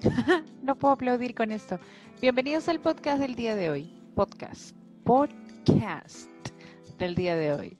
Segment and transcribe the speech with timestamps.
[0.62, 1.78] no puedo aplaudir con esto.
[2.20, 4.02] Bienvenidos al podcast del día de hoy.
[4.14, 4.74] Podcast.
[5.04, 6.30] Podcast
[6.98, 7.78] del día de hoy.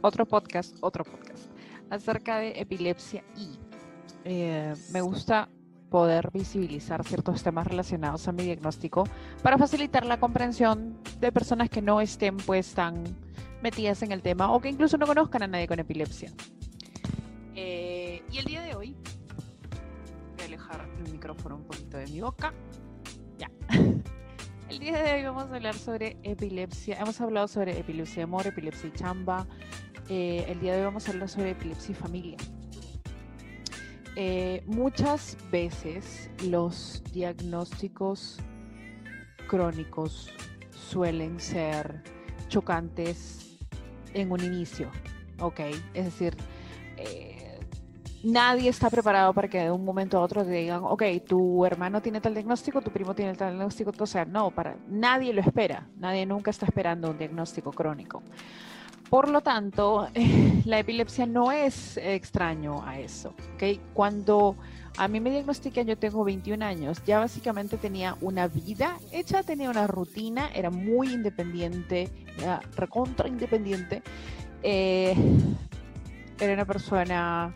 [0.00, 1.50] Otro podcast, otro podcast
[1.90, 3.58] acerca de epilepsia y
[4.24, 5.48] eh, me gusta
[5.90, 9.04] poder visibilizar ciertos temas relacionados a mi diagnóstico
[9.42, 13.04] para facilitar la comprensión de personas que no estén pues tan
[13.62, 16.30] metidas en el tema o que incluso no conozcan a nadie con epilepsia.
[21.38, 22.52] Micrófono un poquito de mi boca.
[23.38, 23.50] Ya.
[24.68, 26.98] El día de hoy vamos a hablar sobre epilepsia.
[26.98, 29.46] Hemos hablado sobre epilepsia de amor, epilepsia y chamba.
[30.10, 32.36] Eh, el día de hoy vamos a hablar sobre epilepsia y familia.
[34.16, 38.38] Eh, muchas veces los diagnósticos
[39.48, 40.30] crónicos
[40.70, 42.02] suelen ser
[42.48, 43.58] chocantes
[44.12, 44.90] en un inicio,
[45.40, 45.60] ¿ok?
[45.94, 46.36] Es decir,
[48.22, 52.02] nadie está preparado para que de un momento a otro te digan, ok, tu hermano
[52.02, 55.88] tiene tal diagnóstico, tu primo tiene tal diagnóstico, o sea, no, para, nadie lo espera,
[55.96, 58.22] nadie nunca está esperando un diagnóstico crónico.
[59.08, 60.08] Por lo tanto,
[60.66, 63.34] la epilepsia no es extraño a eso.
[63.54, 63.80] ¿okay?
[63.94, 64.56] Cuando
[64.98, 69.70] a mí me diagnostican, yo tengo 21 años, ya básicamente tenía una vida hecha, tenía
[69.70, 74.02] una rutina, era muy independiente, era recontra independiente.
[74.62, 75.14] Eh,
[76.40, 77.54] era una persona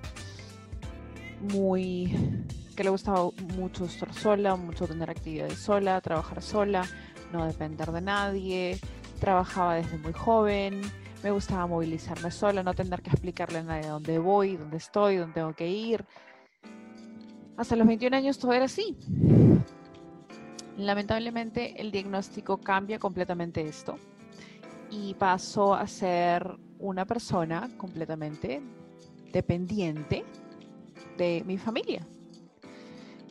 [1.43, 2.45] muy
[2.77, 6.85] que le gustaba mucho estar sola, mucho tener actividades sola, trabajar sola,
[7.33, 8.79] no depender de nadie,
[9.21, 10.81] trabajaba desde muy joven
[11.23, 15.35] me gustaba movilizarme sola, no tener que explicarle a nadie dónde voy, dónde estoy, dónde
[15.35, 16.05] tengo que ir.
[17.57, 18.97] Hasta los 21 años todo era así.
[20.77, 23.99] Lamentablemente el diagnóstico cambia completamente esto
[24.91, 28.61] y paso a ser una persona completamente
[29.33, 30.25] dependiente
[31.17, 32.07] de mi familia.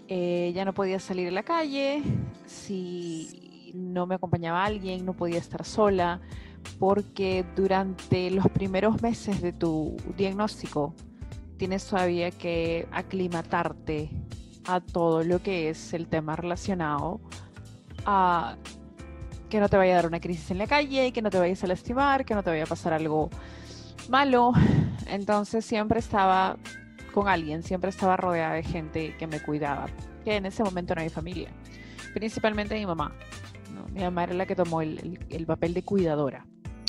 [0.07, 2.03] Eh, ya no podía salir a la calle,
[2.45, 6.19] si no me acompañaba alguien, no podía estar sola,
[6.79, 10.94] porque durante los primeros meses de tu diagnóstico
[11.57, 14.09] tienes todavía que aclimatarte
[14.66, 17.22] a todo lo que es el tema relacionado
[18.06, 18.57] a
[19.50, 21.63] que no te vaya a dar una crisis en la calle, que no te vayas
[21.63, 23.29] a lastimar, que no te vaya a pasar algo
[24.09, 24.53] malo.
[25.07, 26.57] Entonces siempre estaba
[27.11, 29.88] con alguien, siempre estaba rodeada de gente que me cuidaba,
[30.23, 31.49] que en ese momento no hay familia,
[32.13, 33.13] principalmente mi mamá.
[33.94, 36.45] Mi mamá era la que tomó el, papel de cuidadora.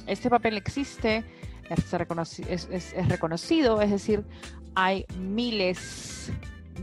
[0.06, 1.24] Este papel existe,
[1.68, 1.90] es,
[3.08, 4.24] reconocido, es decir,
[4.74, 6.32] hay miles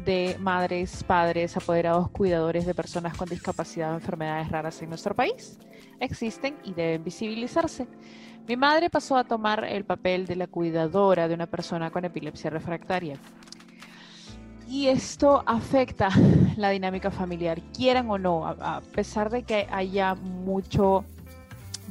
[0.06, 5.58] de madres, padres, apoderados, cuidadores de personas con discapacidad o enfermedades raras en nuestro país.
[6.00, 7.88] Existen y deben visibilizarse.
[8.48, 12.50] Mi madre pasó a tomar el papel de la cuidadora de una persona con epilepsia
[12.50, 13.18] refractaria.
[14.68, 16.10] Y esto afecta
[16.56, 21.06] la dinámica familiar, quieran o no, a, pesar de que haya mucho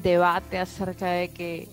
[0.03, 1.69] debate acerca de que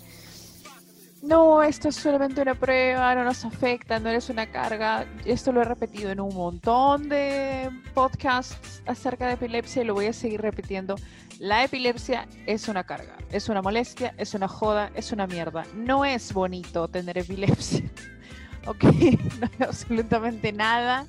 [1.26, 5.06] no, esto es solamente una prueba, no nos afecta, no eres una carga.
[5.24, 10.06] Esto lo he repetido en un montón de podcasts acerca de epilepsia y lo voy
[10.06, 10.96] a seguir repitiendo.
[11.38, 15.64] La epilepsia es una carga, es una molestia, es una joda, es una mierda.
[15.74, 17.82] No es bonito tener epilepsia.
[18.66, 18.84] ¿ok?
[18.84, 21.06] No hay absolutamente nada,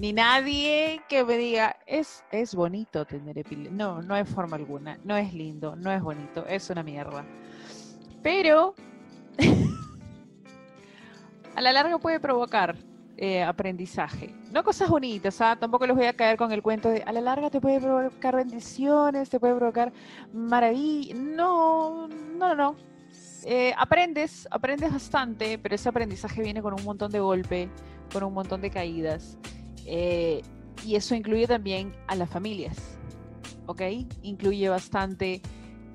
[0.00, 3.72] ni nadie que me diga, es, es bonito tener epilepsia.
[3.72, 7.24] No, no hay forma alguna, no es lindo, no es bonito, es una mierda.
[8.22, 8.74] Pero
[11.56, 12.76] a la larga puede provocar
[13.16, 14.34] eh, aprendizaje.
[14.50, 15.56] No cosas bonitas, ¿ah?
[15.60, 18.34] tampoco les voy a caer con el cuento de a la larga te puede provocar
[18.34, 19.92] bendiciones, te puede provocar
[20.32, 21.14] maravilla.
[21.14, 22.76] No, no, no.
[23.44, 27.68] Eh, aprendes, aprendes bastante, pero ese aprendizaje viene con un montón de golpe,
[28.10, 29.38] con un montón de caídas.
[29.84, 30.40] Eh,
[30.86, 32.76] y eso incluye también a las familias,
[33.66, 33.82] ¿ok?
[34.22, 35.42] Incluye bastante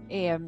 [0.09, 0.47] em,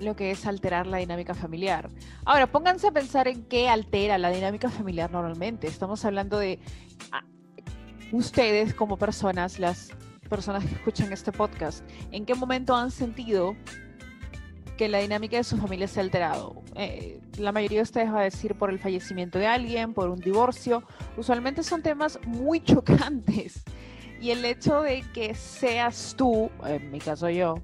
[0.00, 1.90] lo que es alterar la dinámica familiar.
[2.24, 5.66] Ahora, pónganse a pensar en qué altera la dinámica familiar normalmente.
[5.66, 6.58] Estamos hablando de
[7.12, 7.24] ah,
[8.12, 9.90] ustedes como personas, las
[10.28, 13.56] personas que escuchan este podcast, ¿en qué momento han sentido
[14.76, 16.62] que la dinámica de su familia se ha alterado.
[16.74, 20.18] Eh, la mayoría de ustedes va a decir por el fallecimiento de alguien, por un
[20.18, 20.82] divorcio.
[21.16, 23.62] Usualmente son temas muy chocantes.
[24.20, 27.62] Y el hecho de que seas tú, en mi caso yo,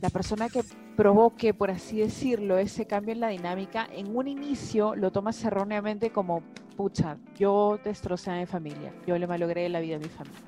[0.00, 0.62] la persona que
[0.96, 6.10] provoque, por así decirlo, ese cambio en la dinámica, en un inicio lo tomas erróneamente
[6.10, 6.42] como,
[6.76, 10.40] pucha, yo destrocé a mi familia, yo le malogré la vida a mi familia.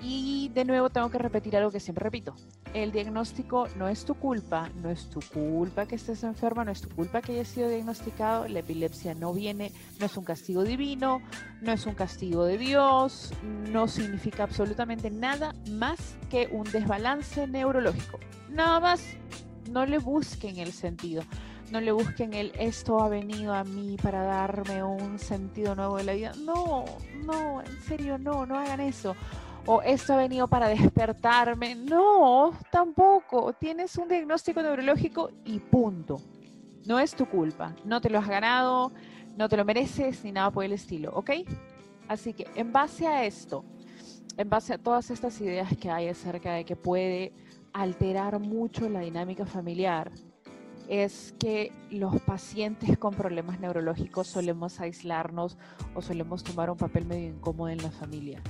[0.00, 2.36] Y de nuevo tengo que repetir algo que siempre repito.
[2.72, 6.82] El diagnóstico no es tu culpa, no es tu culpa que estés enferma, no es
[6.82, 8.46] tu culpa que hayas sido diagnosticado.
[8.46, 11.20] La epilepsia no viene, no es un castigo divino,
[11.62, 13.32] no es un castigo de Dios,
[13.72, 18.20] no significa absolutamente nada más que un desbalance neurológico.
[18.50, 19.02] Nada más,
[19.68, 21.22] no le busquen el sentido
[21.70, 26.04] no le busquen el esto ha venido a mí para darme un sentido nuevo de
[26.04, 26.32] la vida.
[26.44, 26.84] No,
[27.24, 29.14] no, en serio, no, no hagan eso.
[29.66, 31.74] O esto ha venido para despertarme.
[31.74, 33.52] No, tampoco.
[33.52, 36.20] Tienes un diagnóstico neurológico y punto.
[36.86, 37.74] No es tu culpa.
[37.84, 38.92] No te lo has ganado,
[39.36, 41.30] no te lo mereces ni nada por el estilo, ¿ok?
[42.08, 43.62] Así que en base a esto,
[44.38, 47.34] en base a todas estas ideas que hay acerca de que puede
[47.72, 50.10] alterar mucho la dinámica familiar,
[50.88, 55.58] es que los pacientes con problemas neurológicos solemos aislarnos
[55.94, 58.42] o solemos tomar un papel medio incómodo en la familia.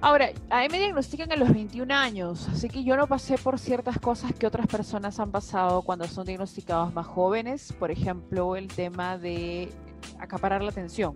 [0.00, 3.58] Ahora, a mí me diagnostican a los 21 años, así que yo no pasé por
[3.58, 8.66] ciertas cosas que otras personas han pasado cuando son diagnosticados más jóvenes, por ejemplo, el
[8.66, 9.70] tema de
[10.18, 11.14] acaparar la atención.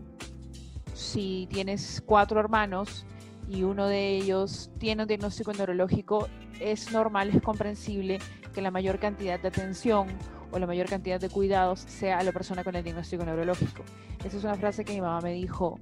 [0.95, 3.05] Si tienes cuatro hermanos
[3.49, 6.29] y uno de ellos tiene un diagnóstico neurológico,
[6.61, 8.19] es normal, es comprensible
[8.53, 10.09] que la mayor cantidad de atención
[10.51, 13.85] o la mayor cantidad de cuidados sea a la persona con el diagnóstico neurológico.
[14.25, 15.79] Esa es una frase que mi mamá me dijo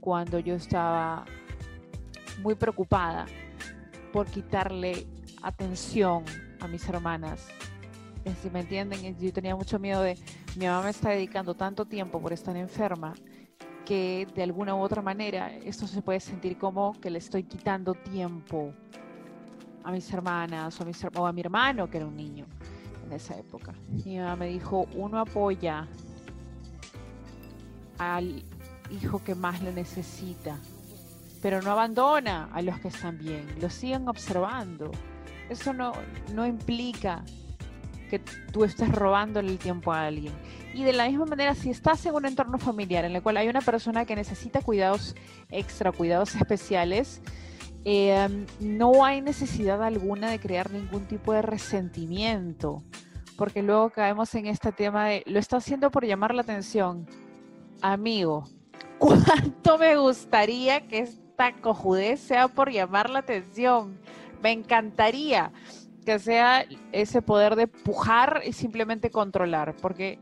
[0.00, 1.24] cuando yo estaba
[2.42, 3.26] muy preocupada
[4.12, 5.06] por quitarle
[5.42, 6.24] atención
[6.60, 7.48] a mis hermanas.
[8.42, 10.16] Si me entienden, yo tenía mucho miedo de
[10.56, 13.14] mi mamá me está dedicando tanto tiempo por estar enferma
[13.86, 17.94] que de alguna u otra manera esto se puede sentir como que le estoy quitando
[17.94, 18.74] tiempo
[19.84, 22.44] a mis hermanas o a, mi hermano, que era un niño
[23.06, 23.72] en esa época.
[24.04, 25.86] Mi mamá me dijo, uno apoya
[27.96, 28.42] al
[28.90, 30.58] hijo que más lo necesita,
[31.40, 34.90] pero no abandona a los que están bien, los siguen observando.
[35.48, 35.92] Eso no,
[36.34, 37.24] no implica
[38.06, 38.18] que
[38.52, 40.32] tú estés robándole el tiempo a alguien.
[40.74, 43.48] Y de la misma manera, si estás en un entorno familiar en el cual hay
[43.48, 45.14] una persona que necesita cuidados
[45.50, 47.22] extra, cuidados especiales,
[47.88, 52.82] Em, no hay necesidad alguna de crear ningún tipo de resentimiento,
[53.36, 57.06] porque luego caemos en este tema de, lo está haciendo por llamar la atención.
[57.80, 58.48] Amigo,
[58.98, 64.00] ¿cuánto me gustaría que esta cojudez sea por llamar la atención?
[64.42, 65.52] Me encantaría
[66.06, 70.20] que sea ese poder de pujar y simplemente controlar, porque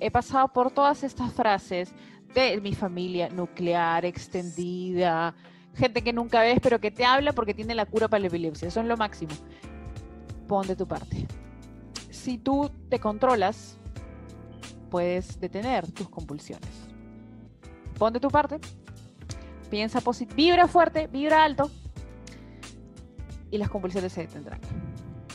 [0.00, 1.92] he pasado por todas estas frases
[2.32, 5.34] de mi familia nuclear, extendida,
[5.74, 8.68] gente que nunca ves, pero que te habla porque tiene la cura para la epilepsia.
[8.68, 9.32] Eso es lo máximo.
[10.46, 11.26] Pon de tu parte.
[12.10, 13.78] Si tú te controlas,
[14.90, 16.70] puedes detener tus compulsiones.
[17.98, 18.60] Pon de tu parte.
[19.70, 20.36] Piensa positivo.
[20.36, 21.68] Vibra fuerte, vibra alto.
[23.52, 24.60] Y las compulsiones se detendrán.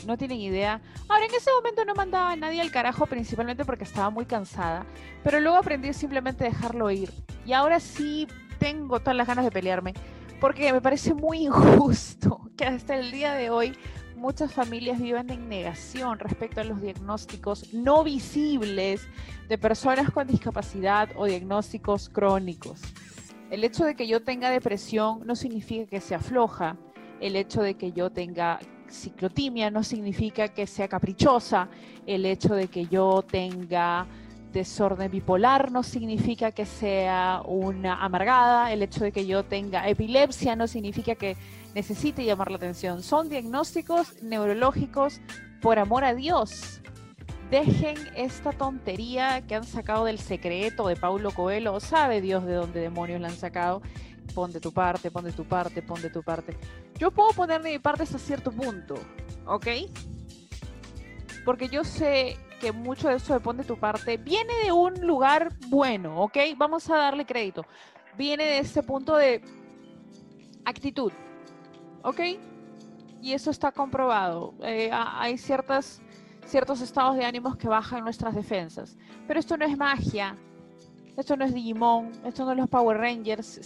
[0.06, 0.82] No tienen idea.
[1.08, 4.84] Ahora, en ese momento no mandaba a nadie al carajo, principalmente porque estaba muy cansada.
[5.24, 7.10] Pero luego aprendí simplemente a dejarlo ir.
[7.46, 8.28] Y ahora sí
[8.58, 9.94] tengo todas las ganas de pelearme
[10.40, 13.76] porque me parece muy injusto que hasta el día de hoy
[14.16, 19.08] muchas familias vivan en negación respecto a los diagnósticos no visibles
[19.48, 22.80] de personas con discapacidad o diagnósticos crónicos.
[23.50, 26.76] El hecho de que yo tenga depresión no significa que sea floja.
[27.20, 28.58] El hecho de que yo tenga
[28.90, 31.68] ciclotimia no significa que sea caprichosa.
[32.06, 34.06] El hecho de que yo tenga
[34.52, 40.56] desorden bipolar no significa que sea una amargada, el hecho de que yo tenga epilepsia
[40.56, 41.36] no significa que
[41.74, 43.02] necesite llamar la atención.
[43.02, 45.20] Son diagnósticos neurológicos
[45.60, 46.80] por amor a Dios.
[47.50, 52.80] Dejen esta tontería que han sacado del secreto de Paulo Coelho, sabe Dios de dónde
[52.80, 53.80] demonios la han sacado.
[54.34, 56.56] Pon de tu parte, pon de tu parte, pon de tu parte.
[56.98, 58.94] Yo puedo poner de mi parte hasta cierto punto,
[59.46, 59.66] ¿ok?
[61.44, 65.54] Porque yo sé que mucho de eso de de tu parte viene de un lugar
[65.68, 66.36] bueno, ¿ok?
[66.56, 67.64] Vamos a darle crédito.
[68.16, 69.42] Viene de ese punto de
[70.64, 71.12] actitud,
[72.02, 72.20] ¿ok?
[73.22, 74.54] Y eso está comprobado.
[74.62, 76.02] Eh, hay ciertas,
[76.44, 78.96] ciertos estados de ánimos que bajan nuestras defensas.
[79.26, 80.36] Pero esto no es magia.
[81.18, 83.58] Esto no es Digimon, esto no es los Power Rangers,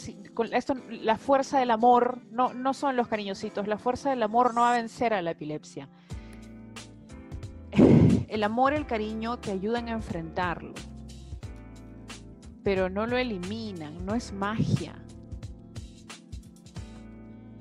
[0.52, 4.62] esto, la fuerza del amor no, no son los cariñositos, la fuerza del amor no
[4.62, 5.86] va a vencer a la epilepsia
[8.28, 10.72] el amor, el cariño te ayudan a enfrentarlo,
[12.62, 14.94] pero no lo eliminan, no es magia.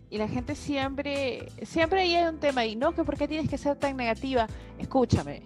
[0.10, 3.58] Y la gente siempre, siempre hay un tema y no, que por qué tienes que
[3.58, 4.48] ser tan negativa.
[4.78, 5.44] Escúchame,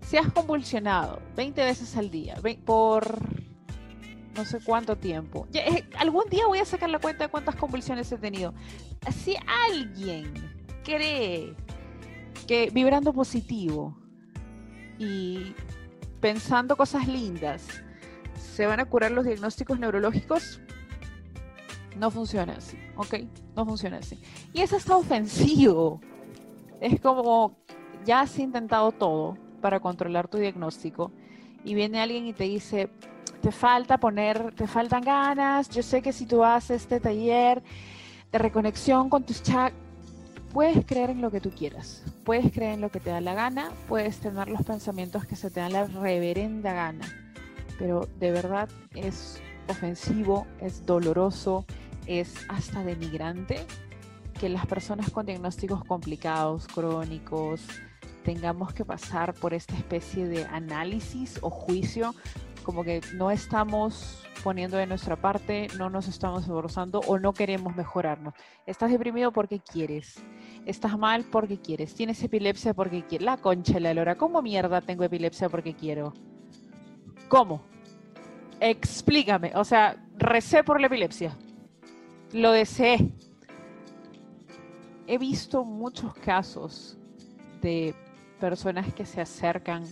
[0.00, 3.18] si has convulsionado 20 veces al día por
[4.38, 5.48] no sé cuánto tiempo.
[5.52, 8.54] Eh, algún día voy a sacar la cuenta de cuántas convulsiones he tenido.
[9.12, 9.36] Si
[9.68, 10.32] alguien
[10.84, 11.54] cree
[12.46, 13.98] que vibrando positivo
[14.96, 15.54] y
[16.20, 17.66] pensando cosas lindas
[18.36, 20.60] se van a curar los diagnósticos neurológicos,
[21.96, 23.14] no funciona así, ¿ok?
[23.56, 24.20] No funciona así.
[24.52, 26.00] Y eso está ofensivo.
[26.80, 27.58] Es como,
[28.04, 31.10] ya has intentado todo para controlar tu diagnóstico
[31.64, 32.88] y viene alguien y te dice,
[33.40, 37.62] te falta poner, te faltan ganas, yo sé que si tú haces este taller
[38.32, 39.80] de reconexión con tus chakras,
[40.52, 43.34] puedes creer en lo que tú quieras, puedes creer en lo que te da la
[43.34, 47.06] gana, puedes tener los pensamientos que se te dan la reverenda gana,
[47.78, 51.64] pero de verdad es ofensivo, es doloroso,
[52.06, 53.66] es hasta denigrante
[54.40, 57.60] que las personas con diagnósticos complicados, crónicos,
[58.24, 62.14] tengamos que pasar por esta especie de análisis o juicio,
[62.68, 67.74] como que no estamos poniendo de nuestra parte, no nos estamos esforzando o no queremos
[67.74, 68.34] mejorarnos.
[68.66, 70.22] Estás deprimido porque quieres.
[70.66, 71.94] Estás mal porque quieres.
[71.94, 73.24] Tienes epilepsia porque quieres.
[73.24, 74.16] La concha la lora.
[74.18, 76.12] ¿Cómo mierda tengo epilepsia porque quiero?
[77.30, 77.62] ¿Cómo?
[78.60, 79.52] Explícame.
[79.54, 81.34] O sea, recé por la epilepsia.
[82.34, 83.14] Lo deseé.
[85.06, 86.98] He visto muchos casos
[87.62, 87.94] de
[88.38, 89.86] personas que se acercan,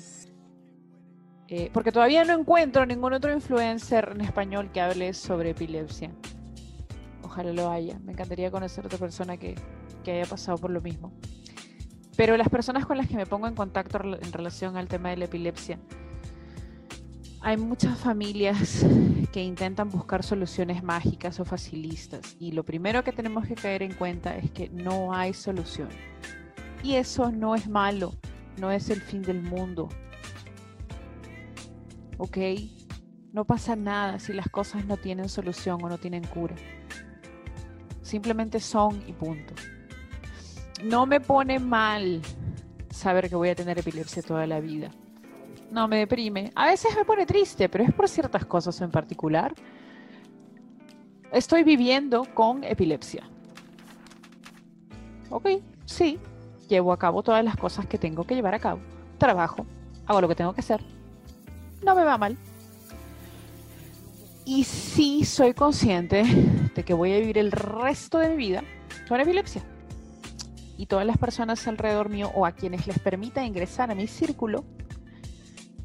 [1.49, 6.11] eh, porque todavía no encuentro ningún otro influencer en español que hable sobre epilepsia.
[7.23, 7.99] Ojalá lo haya.
[8.01, 9.55] Me encantaría conocer otra persona que,
[10.05, 11.13] que haya pasado por lo mismo.
[12.17, 15.19] Pero las personas con las que me pongo en contacto en relación al tema de
[15.19, 15.79] la epilepsia,
[17.43, 18.85] hay muchas familias
[19.33, 23.93] que intentan buscar soluciones mágicas o facilistas y lo primero que tenemos que caer en
[23.93, 25.89] cuenta es que no hay solución.
[26.83, 28.15] Y eso no es malo,
[28.59, 29.89] no es el fin del mundo.
[32.19, 32.39] ¿Ok?
[33.33, 36.55] No pasa nada si las cosas no tienen solución o no tienen cura.
[38.03, 39.55] Simplemente son y punto.
[40.85, 42.23] No me pone mal
[42.91, 44.91] saber que voy a tener epilepsia toda la vida
[45.71, 46.53] no me deprime.
[46.55, 49.55] A veces me pone triste, pero es por ciertas cosas en particular.
[51.33, 53.29] Estoy viviendo con epilepsia.
[55.31, 55.49] Ok,
[55.85, 56.19] sí,
[56.69, 58.81] llevo a cabo todas las cosas que tengo que llevar a cabo.
[59.19, 59.67] Trabajo,
[60.07, 60.96] hago lo que tengo que hacer.
[61.83, 62.37] No me va mal.
[64.45, 66.23] Y sí soy consciente
[66.75, 68.63] de que voy a vivir el resto de mi vida
[69.09, 69.63] con epilepsia.
[70.79, 74.65] Y todas las personas alrededor mío o a quienes les permita ingresar a mi círculo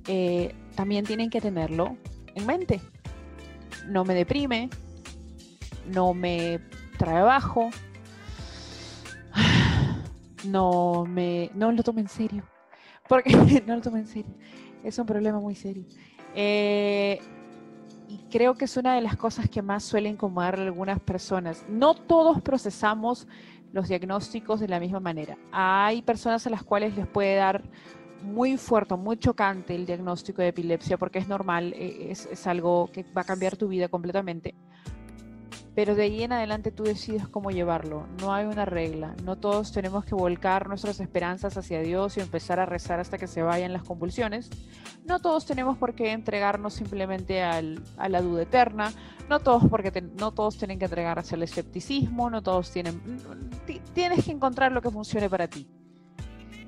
[0.08, 1.98] eh, también tienen que tenerlo
[2.36, 2.82] en mente.
[3.88, 4.70] No me deprime,
[5.88, 6.60] no me
[6.98, 7.70] trae abajo,
[10.46, 12.44] no me no lo tomo en serio.
[13.08, 14.34] Porque no lo tomo en serio.
[14.84, 15.86] Es un problema muy serio.
[16.36, 17.20] Eh,
[18.08, 21.66] y creo que es una de las cosas que más suelen incomodar a algunas personas.
[21.70, 23.28] No todos procesamos
[23.72, 25.38] los diagnósticos de la misma manera.
[25.52, 27.64] Hay personas a las cuales les puede dar
[28.22, 32.90] muy fuerte, muy chocante el diagnóstico de epilepsia porque es normal, e, es, es, algo
[32.92, 34.56] que va a cambiar tu vida completamente.
[35.74, 38.06] Pero de ahí en adelante tú decides cómo llevarlo.
[38.20, 39.16] No hay una regla.
[39.24, 43.28] No todos tenemos que volcar nuestras esperanzas hacia Dios y empezar a rezar hasta que
[43.28, 44.50] se vayan las convulsiones.
[45.06, 48.92] No todos tenemos por qué entregarnos simplemente al, a la duda eterna.
[49.30, 52.30] No todos, porque no todos tienen que entregarse al escepticismo.
[52.30, 53.02] No todos tienen...
[53.94, 55.68] Tienes que encontrar lo que funcione para ti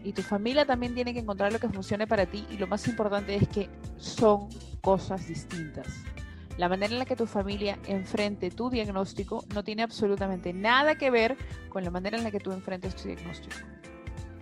[0.03, 2.87] y tu familia también tiene que encontrar lo que funcione para ti y lo más
[2.87, 4.49] importante es que son
[4.81, 5.87] cosas distintas.
[6.57, 11.09] La manera en la que tu familia enfrente tu diagnóstico no tiene absolutamente nada que
[11.09, 11.37] ver
[11.69, 13.55] con la manera en la que tú enfrentes tu diagnóstico.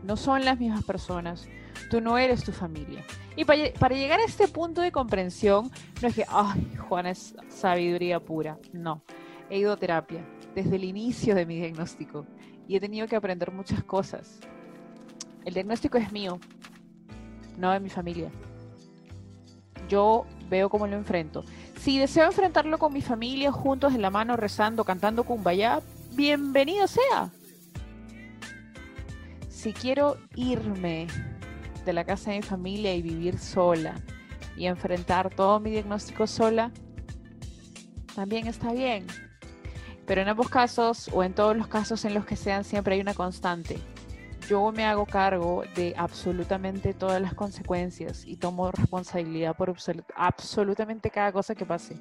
[0.03, 1.47] No son las mismas personas,
[1.89, 3.03] tú no eres tu familia.
[3.35, 8.19] Y para, llegar a este punto de comprensión, no es que, ay, Juana es sabiduría
[8.19, 8.57] pura.
[8.73, 9.03] No,
[9.49, 10.25] he ido a terapia
[10.55, 12.25] desde el inicio de mi diagnóstico
[12.67, 14.39] y he tenido que aprender muchas cosas
[15.45, 16.39] el diagnóstico es mío,
[17.57, 18.29] no de mi familia.
[19.89, 21.43] Yo veo cómo lo enfrento.
[21.81, 27.31] Si deseo enfrentarlo con mi familia, juntos en la mano, rezando, cantando kumbaya, bienvenido sea.
[29.49, 31.07] Si quiero irme
[31.83, 33.95] de la casa de mi familia y vivir sola
[34.55, 36.69] y enfrentar todo mi diagnóstico sola,
[38.13, 39.07] también está bien.
[40.05, 43.01] Pero en ambos casos, o en todos los casos en los que sean, siempre hay
[43.01, 43.79] una constante
[44.47, 49.73] yo me hago cargo de absolutamente todas las consecuencias y tomo responsabilidad por
[50.15, 51.95] absolutamente cada cosa que pase.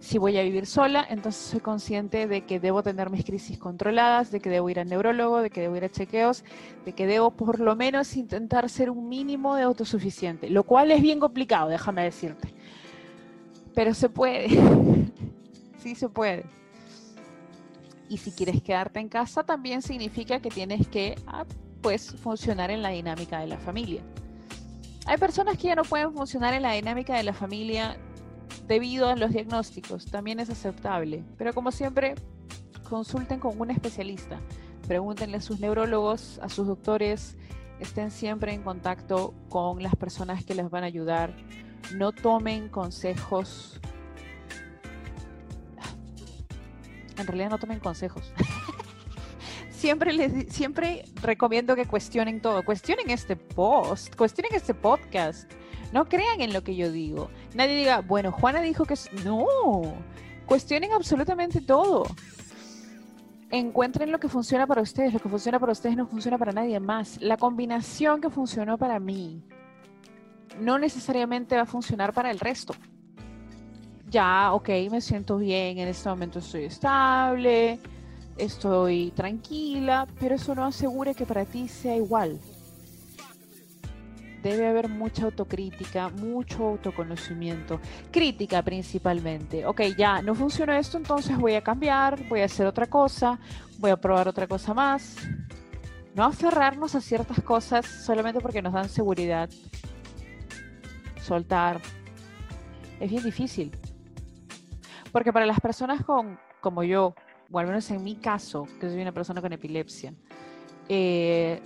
[0.00, 4.30] Si voy a vivir sola, entonces soy consciente de que debo tener mis crisis controladas,
[4.30, 6.44] de que debo ir al neurólogo, de que debo ir a chequeos,
[6.84, 11.02] de que debo por lo menos intentar ser un mínimo de autosuficiente, lo cual es
[11.02, 12.54] bien complicado, déjame decirte.
[13.74, 14.48] Pero se puede.
[15.78, 16.44] sí se puede.
[18.08, 21.44] Y si quieres quedarte en casa, también significa que tienes que ah,
[21.80, 24.02] pues, funcionar en la dinámica de la familia.
[25.06, 27.96] Hay personas que ya no pueden funcionar en la dinámica de la familia
[28.66, 30.06] debido a los diagnósticos.
[30.06, 31.24] También es aceptable.
[31.38, 32.14] Pero como siempre,
[32.88, 34.40] consulten con un especialista.
[34.86, 37.36] Pregúntenle a sus neurólogos, a sus doctores.
[37.80, 41.34] Estén siempre en contacto con las personas que les van a ayudar.
[41.94, 43.80] No tomen consejos
[47.18, 48.32] en realidad no tomen consejos.
[49.70, 52.64] siempre, les, siempre recomiendo que cuestionen todo.
[52.64, 55.50] Cuestionen este post, cuestionen este podcast.
[55.92, 57.30] No crean en lo que yo digo.
[57.54, 58.94] Nadie diga, bueno, Juana dijo que...
[59.24, 59.94] No,
[60.46, 62.04] cuestionen absolutamente todo.
[63.50, 65.12] Encuentren lo que funciona para ustedes.
[65.12, 67.20] Lo que funciona para ustedes no funciona para nadie más.
[67.20, 69.42] La combinación que funcionó para mí
[70.60, 72.74] no necesariamente va a funcionar para el resto
[74.08, 77.78] ya, ok, me siento bien, en este momento estoy estable,
[78.36, 82.38] estoy tranquila, pero eso no asegura que para ti sea igual.
[84.42, 87.80] Debe haber mucha autocrítica, mucho autoconocimiento,
[88.12, 89.66] crítica principalmente.
[89.66, 93.40] Ok, ya no funcionó esto, entonces voy a cambiar, voy a hacer otra cosa,
[93.78, 95.16] voy a probar otra cosa más.
[96.14, 99.50] No aferrarnos a ciertas cosas solamente porque nos dan seguridad.
[101.20, 101.80] Soltar.
[103.00, 103.72] Es bien difícil.
[105.16, 107.14] Porque para las personas con, como yo,
[107.50, 110.12] o al menos en mi caso, que soy una persona con epilepsia,
[110.90, 111.62] eh,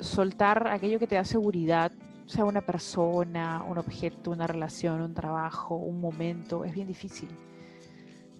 [0.00, 1.92] soltar aquello que te da seguridad,
[2.24, 7.28] sea una persona, un objeto, una relación, un trabajo, un momento, es bien difícil.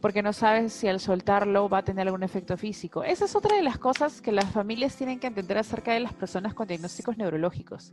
[0.01, 3.05] Porque no sabes si al soltarlo va a tener algún efecto físico.
[3.05, 6.15] Esa es otra de las cosas que las familias tienen que entender acerca de las
[6.15, 7.93] personas con diagnósticos neurológicos.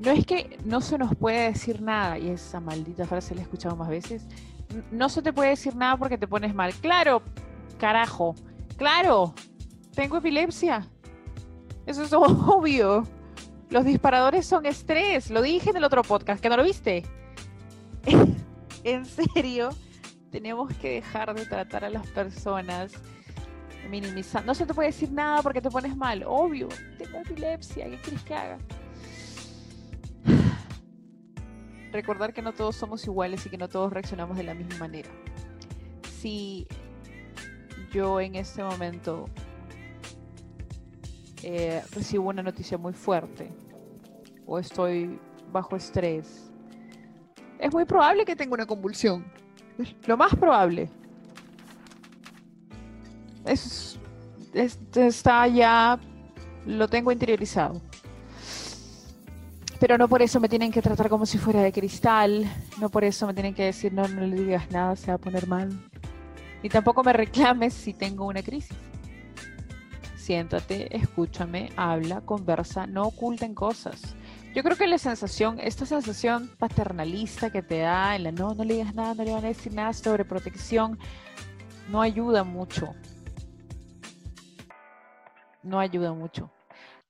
[0.00, 3.44] No es que no se nos puede decir nada, y esa maldita frase la he
[3.44, 4.26] escuchado más veces,
[4.90, 6.74] no se te puede decir nada porque te pones mal.
[6.74, 7.22] Claro,
[7.78, 8.34] carajo,
[8.76, 9.34] claro,
[9.94, 10.86] tengo epilepsia.
[11.86, 13.06] Eso es obvio.
[13.70, 15.30] Los disparadores son estrés.
[15.30, 17.04] Lo dije en el otro podcast, que no lo viste.
[18.84, 19.70] en serio,
[20.30, 22.92] tenemos que dejar de tratar a las personas
[23.90, 24.46] minimizando.
[24.46, 26.24] No se te puede decir nada porque te pones mal.
[26.26, 27.86] Obvio, tengo epilepsia.
[27.86, 28.58] ¿Qué quieres que haga?
[31.96, 35.08] Recordar que no todos somos iguales y que no todos reaccionamos de la misma manera.
[36.20, 36.66] Si
[37.90, 39.28] yo en este momento
[41.42, 43.50] eh, recibo una noticia muy fuerte
[44.46, 45.18] o estoy
[45.50, 46.50] bajo estrés,
[47.58, 49.24] es muy probable que tenga una convulsión.
[50.06, 50.90] Lo más probable.
[53.46, 53.98] Es,
[54.52, 55.98] está ya,
[56.66, 57.80] lo tengo interiorizado
[59.78, 62.46] pero no por eso me tienen que tratar como si fuera de cristal,
[62.80, 65.18] no por eso me tienen que decir no, no le digas nada, se va a
[65.18, 65.70] poner mal.
[66.62, 68.76] Ni tampoco me reclames si tengo una crisis.
[70.16, 74.16] Siéntate, escúchame, habla, conversa, no oculten cosas.
[74.54, 78.64] Yo creo que la sensación, esta sensación paternalista que te da en la no, no
[78.64, 80.98] le digas nada, no le van a decir nada sobre protección,
[81.90, 82.94] no ayuda mucho.
[85.62, 86.50] No ayuda mucho.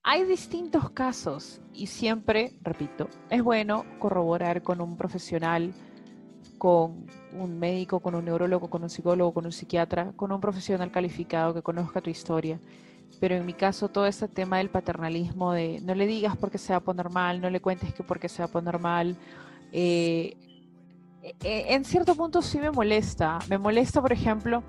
[0.09, 5.75] Hay distintos casos y siempre, repito, es bueno corroborar con un profesional,
[6.59, 10.93] con un médico, con un neurólogo, con un psicólogo, con un psiquiatra, con un profesional
[10.93, 12.61] calificado que conozca tu historia.
[13.19, 16.73] Pero en mi caso, todo este tema del paternalismo, de no le digas porque se
[16.73, 18.79] va a poner no le cuentes que porque se va a poner
[19.73, 20.37] eh,
[21.43, 23.41] e, en cierto punto sí me molesta.
[23.49, 24.63] Me molesta, por ejemplo,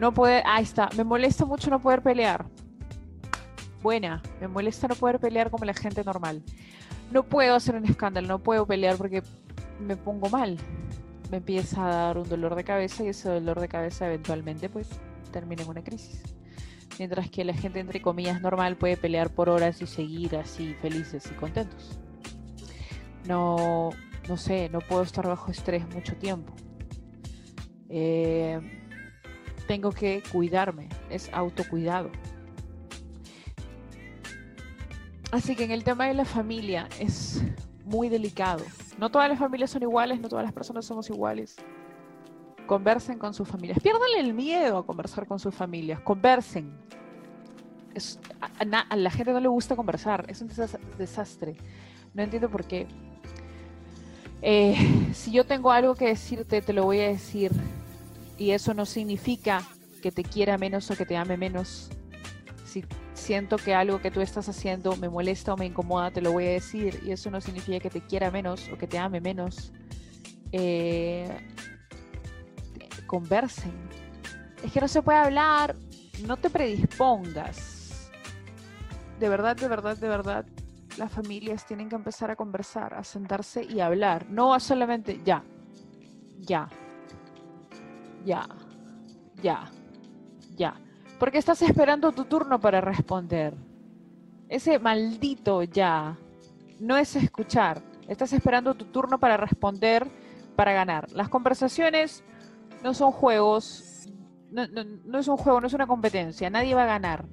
[0.00, 2.44] no poder, ahí está, me molesta mucho no poder pelear
[3.82, 4.22] buena.
[4.40, 6.42] Me molesta no poder pelear como la gente normal.
[7.10, 9.22] No puedo hacer un escándalo, no puedo pelear porque
[9.80, 10.58] me pongo mal.
[11.30, 14.88] Me empieza a dar un dolor de cabeza y ese dolor de cabeza eventualmente pues
[15.32, 16.22] termina en una crisis.
[16.98, 21.28] Mientras que la gente entre comillas normal puede pelear por horas y seguir así felices
[21.30, 21.98] y contentos.
[23.26, 23.90] No,
[24.28, 26.52] no sé, no puedo estar bajo estrés mucho tiempo.
[27.88, 28.60] Eh,
[29.66, 32.10] tengo que cuidarme, es autocuidado.
[35.32, 37.42] Así que en el tema de la familia es
[37.84, 38.64] muy delicado.
[38.98, 41.56] No todas las familias son iguales, no todas las personas somos iguales.
[42.66, 43.78] Conversen con sus familias.
[43.80, 46.00] Piérdanle el miedo a conversar con sus familias.
[46.00, 46.72] Conversen.
[48.58, 50.24] a, la gente no le gusta conversar.
[50.28, 50.50] Es un
[50.98, 51.56] desastre.
[52.14, 52.86] No entiendo por qué.
[54.42, 57.52] Eh, si yo tengo algo que decirte, te lo voy a decir.
[58.36, 59.62] Y eso no significa
[60.02, 61.90] que te quiera menos o que te ame menos.
[62.64, 62.84] Si
[63.20, 66.46] siento que algo que tú estás haciendo me molesta o me incomoda, te lo voy
[66.46, 67.00] a decir.
[67.04, 69.72] Y eso no significa que te quiera menos o que te ame menos.
[70.50, 71.28] Eh,
[73.06, 73.72] conversen.
[74.64, 75.76] Es que no se puede hablar,
[76.26, 78.10] no te predispongas.
[79.18, 80.46] De verdad, de verdad, de verdad,
[80.96, 84.26] las familias tienen que empezar a conversar, a sentarse y hablar.
[84.30, 85.44] No a solamente ya,
[86.40, 86.68] ya,
[88.24, 88.48] ya,
[89.42, 89.70] ya,
[90.56, 90.74] ya.
[91.20, 93.54] Porque estás esperando tu turno para responder.
[94.48, 96.16] Ese maldito ya
[96.80, 97.82] no es escuchar.
[98.08, 100.08] Estás esperando tu turno para responder,
[100.56, 101.12] para ganar.
[101.12, 102.24] Las conversaciones
[102.82, 104.08] no son juegos,
[104.50, 106.48] no, no, es un juego, no es una competencia.
[106.48, 107.26] Nadie va a ganar.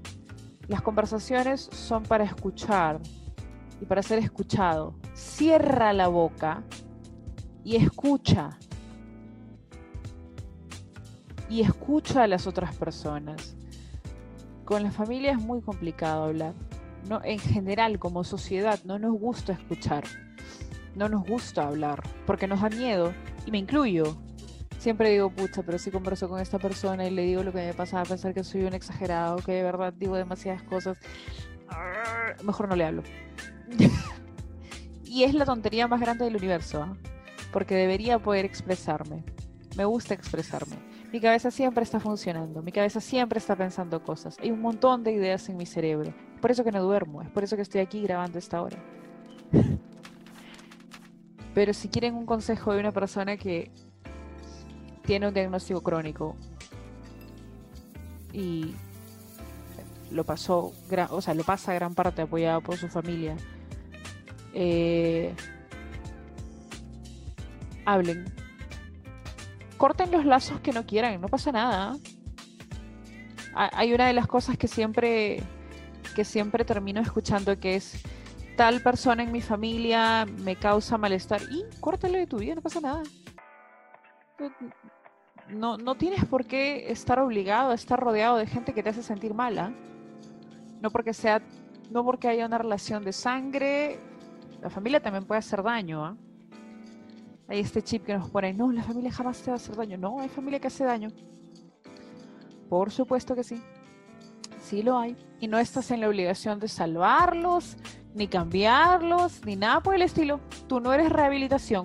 [0.68, 3.00] Las conversaciones son para escuchar
[3.80, 4.96] y para ser escuchado.
[5.14, 6.62] Cierra la boca
[7.64, 8.60] y escucha.
[11.50, 13.57] Y escucha a las otras personas.
[14.68, 16.54] Con la familia es muy complicado hablar
[17.08, 20.04] no, en general como sociedad no nos gusta escuchar,
[20.94, 23.14] no nos gusta hablar, porque nos da miedo,
[23.46, 24.18] y me incluyo.
[24.78, 27.74] Siempre digo, pucha, pero si converso con esta persona y le digo lo que me
[27.74, 30.98] pasa a pensar que soy un exagerado, que de verdad digo demasiadas cosas,
[32.44, 33.04] mejor no le hablo.
[35.06, 36.98] y es la tontería más grande del universo, ¿ah?
[37.54, 39.24] porque debería poder expresarme.
[39.78, 40.76] Me gusta expresarme.
[41.12, 44.38] Mi cabeza siempre está funcionando, mi cabeza siempre está pensando cosas.
[44.42, 47.44] Hay un montón de ideas en mi cerebro por eso que no duermo, es por
[47.44, 48.78] eso que estoy aquí grabando esta hora.
[51.54, 53.72] Pero si quieren un consejo de una persona que
[55.04, 56.36] tiene un diagnóstico crónico
[58.32, 58.76] y
[60.12, 60.74] lo pasó,
[61.10, 63.36] o sea, lo pasa gran parte apoyado por su familia,
[64.54, 65.34] eh,
[67.86, 68.26] hablen.
[69.78, 71.96] Corten los lazos que no quieran, no pasa nada.
[73.54, 75.44] Hay una de las cosas que siempre
[76.16, 78.02] que siempre termino escuchando que es
[78.56, 82.82] tal persona en mi familia me causa malestar y córtale de tu vida, no pasa
[82.82, 83.04] nada.
[85.50, 89.04] No, no tienes por qué estar obligado a estar rodeado de gente que te hace
[89.04, 89.72] sentir mala.
[90.82, 91.42] No porque sea,
[91.92, 94.00] no porque haya una relación de sangre,
[94.62, 96.04] la familia también puede hacer daño.
[96.04, 96.18] ¿ah?
[97.48, 99.98] Hay este chip que nos pone, no, la familia jamás te va a hacer daño.
[99.98, 101.10] No, hay familia que hace daño.
[102.70, 103.62] Por supuesto que sí
[104.68, 105.16] sí lo hay.
[105.40, 107.78] Y no estás en la obligación de salvarlos,
[108.14, 110.40] ni cambiarlos, ni nada por el estilo.
[110.68, 111.84] Tú no eres rehabilitación.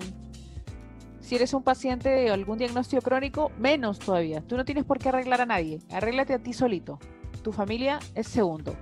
[1.21, 4.41] Si eres un paciente de algún diagnóstico crónico, menos todavía.
[4.41, 5.79] Tú no tienes por qué arreglar a nadie.
[5.91, 6.99] Arréglate a ti solito.
[7.41, 8.75] Tu familia es segundo.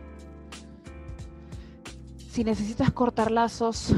[2.31, 3.93] Si necesitas cortar lazos,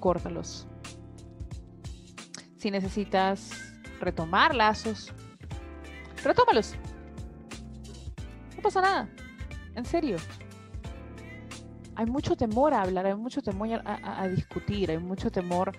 [0.00, 0.66] córtalos.
[2.60, 3.50] Si necesitas
[4.00, 5.10] retomar lazos,
[6.22, 6.76] retómalos
[8.60, 9.08] no pasa nada.
[9.74, 10.18] En serio.
[11.94, 15.72] Hay mucho temor a hablar, hay mucho temor a, discutir, hay mucho temor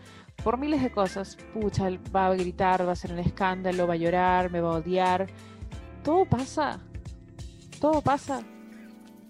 [0.44, 1.38] por miles de cosas.
[1.54, 4.78] Pucha, va a gritar, va a hacer un escándalo, va a llorar, me va a
[4.78, 5.28] odiar.
[6.04, 6.80] Todo pasa.
[7.80, 8.42] Todo pasa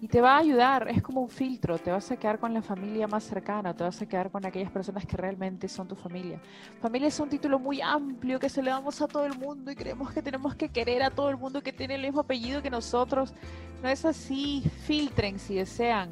[0.02, 2.60] y te va a ayudar, es como un filtro, te vas a quedar con la
[2.60, 6.40] familia más cercana, te vas a quedar con aquellas personas que realmente son tu familia.
[6.80, 9.76] Familia es un título muy amplio que se le damos a todo el mundo y
[9.76, 12.68] creemos que tenemos que querer a todo el mundo que tiene el mismo apellido que
[12.68, 13.32] nosotros.
[13.80, 16.10] No es así, filtren si desean,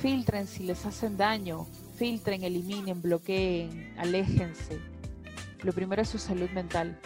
[0.00, 4.80] filtren si les hacen daño, filtren, eliminen, bloqueen, aléjense.
[5.62, 6.98] Lo primero es su salud mental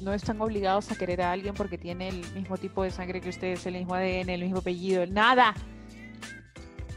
[0.00, 3.28] no están obligados a querer a alguien porque tiene el mismo tipo de sangre que
[3.28, 5.54] ustedes, el mismo ADN, el mismo apellido, nada.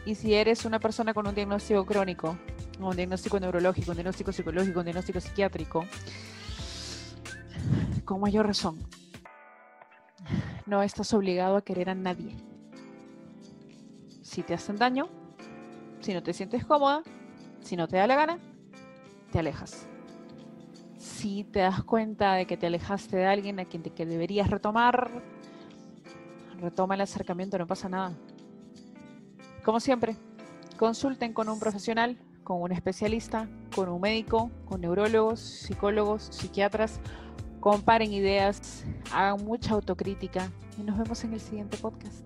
[0.06, 2.38] Y si eres una persona con un diagnóstico crónico,
[2.80, 5.86] un diagnóstico neurológico, un diagnóstico psicológico, un diagnóstico psiquiátrico,
[8.06, 8.80] con mayor razón,
[10.66, 12.36] no estás obligado a querer a nadie.
[14.22, 15.10] Si te hacen daño,
[16.00, 17.04] si no te sientes cómoda,
[17.62, 18.40] si no te da la gana,
[19.32, 19.88] te alejas
[21.22, 25.12] si te das cuenta de que te alejaste de alguien a quien te, deberías retomar,
[26.60, 28.14] retoma el acercamiento, no pasa nada.
[29.64, 30.16] Como siempre,
[30.78, 37.00] consulten con un profesional, con un especialista, con un médico, con neurólogos, psicólogos, psiquiatras,
[37.60, 42.26] comparen ideas, hagan mucha autocrítica y nos vemos en el siguiente podcast.